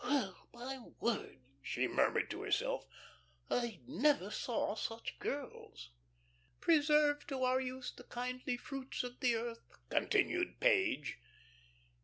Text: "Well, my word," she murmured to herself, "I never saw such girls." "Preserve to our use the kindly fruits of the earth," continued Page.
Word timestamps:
"Well, 0.03 0.35
my 0.51 0.79
word," 0.99 1.41
she 1.61 1.87
murmured 1.87 2.31
to 2.31 2.41
herself, 2.41 2.87
"I 3.51 3.81
never 3.85 4.31
saw 4.31 4.73
such 4.73 5.19
girls." 5.19 5.91
"Preserve 6.59 7.27
to 7.27 7.43
our 7.43 7.61
use 7.61 7.91
the 7.95 8.05
kindly 8.05 8.57
fruits 8.57 9.03
of 9.03 9.19
the 9.19 9.35
earth," 9.35 9.61
continued 9.91 10.59
Page. 10.59 11.19